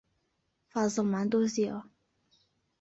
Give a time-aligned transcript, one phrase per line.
[0.71, 1.81] فازڵمان دۆزییەوە.